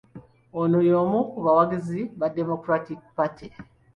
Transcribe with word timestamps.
Ono 0.61 0.79
y'omu 0.89 1.19
ku 1.31 1.37
bawagizi 1.45 1.99
ba 2.19 2.27
Democratic 2.37 2.99
Party. 3.15 3.47